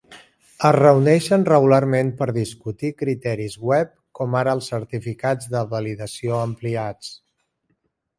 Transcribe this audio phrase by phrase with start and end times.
[0.67, 7.13] Es reuneixen regularment per discutir criteris web com ara els certificats de validació ampliats.